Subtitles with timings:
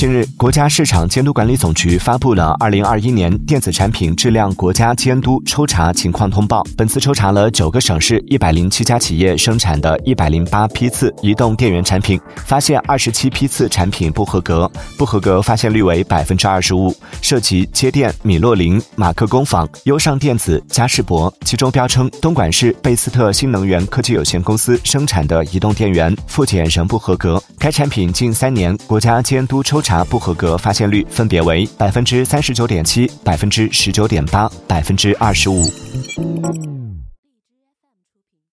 [0.00, 6.62] 近日，国家市场监督管理总局发布了《二零二一年电子产品质量国家监督抽查情况通报》。
[6.74, 14.66] 本次抽查了九个省市一百零七家企业生产的一百零八批次移动电源产品，发现二十七批次产品不合格，
[14.96, 21.30] 不合格发现率为百分之二十五，涉及接电、米洛林、马克工坊、优尚电子、嘉士伯。
[21.44, 29.89] 其中标称东莞市贝斯特新能源科技有限公司生产的移动电源复检仍不合格，该产品近三年国家监督抽查。
[29.90, 35.64] 查不合格发现率分别为百分之三十九点七、百分之十九点八、百分之二十五。